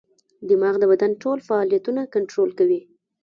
[0.49, 2.81] دماغ د بدن ټول فعالیتونه کنټرول کوي.